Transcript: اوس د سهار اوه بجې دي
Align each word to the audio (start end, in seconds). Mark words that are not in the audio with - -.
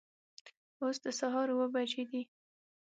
اوس 0.81 0.97
د 1.05 1.07
سهار 1.19 1.47
اوه 1.53 1.67
بجې 1.73 2.03
دي 2.11 2.21